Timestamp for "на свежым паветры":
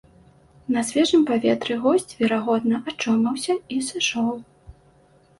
0.75-1.75